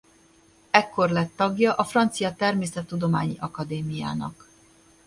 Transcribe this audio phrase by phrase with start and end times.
[0.71, 4.47] Ekkor lett tagja a Francia Természettudományi Akadémiának.